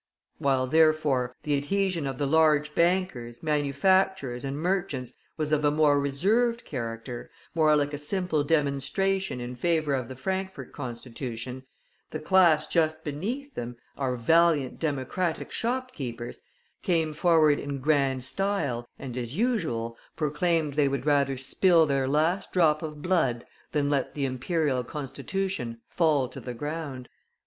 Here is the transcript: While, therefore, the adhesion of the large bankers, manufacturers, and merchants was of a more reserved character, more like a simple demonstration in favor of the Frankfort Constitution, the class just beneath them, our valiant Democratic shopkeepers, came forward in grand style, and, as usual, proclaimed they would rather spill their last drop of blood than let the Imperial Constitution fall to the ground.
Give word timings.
While, 0.39 0.65
therefore, 0.65 1.35
the 1.43 1.55
adhesion 1.55 2.07
of 2.07 2.17
the 2.17 2.25
large 2.25 2.73
bankers, 2.73 3.43
manufacturers, 3.43 4.43
and 4.43 4.57
merchants 4.57 5.13
was 5.37 5.51
of 5.51 5.63
a 5.63 5.69
more 5.69 5.99
reserved 5.99 6.65
character, 6.65 7.29
more 7.53 7.75
like 7.75 7.93
a 7.93 7.99
simple 7.99 8.43
demonstration 8.43 9.39
in 9.39 9.55
favor 9.55 9.93
of 9.93 10.07
the 10.07 10.15
Frankfort 10.15 10.73
Constitution, 10.73 11.67
the 12.09 12.17
class 12.17 12.65
just 12.65 13.03
beneath 13.03 13.53
them, 13.53 13.77
our 13.95 14.15
valiant 14.15 14.79
Democratic 14.79 15.51
shopkeepers, 15.51 16.39
came 16.81 17.13
forward 17.13 17.59
in 17.59 17.77
grand 17.77 18.23
style, 18.23 18.87
and, 18.97 19.15
as 19.15 19.37
usual, 19.37 19.95
proclaimed 20.15 20.73
they 20.73 20.87
would 20.87 21.05
rather 21.05 21.37
spill 21.37 21.85
their 21.85 22.07
last 22.07 22.51
drop 22.51 22.81
of 22.81 23.03
blood 23.03 23.45
than 23.71 23.87
let 23.87 24.15
the 24.15 24.25
Imperial 24.25 24.83
Constitution 24.83 25.79
fall 25.85 26.27
to 26.29 26.39
the 26.39 26.55
ground. 26.55 27.07